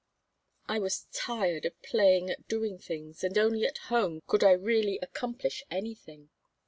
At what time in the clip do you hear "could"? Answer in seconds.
4.25-4.43